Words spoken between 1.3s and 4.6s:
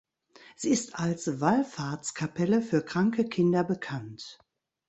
Wallfahrtskapelle für kranke Kinder bekannt.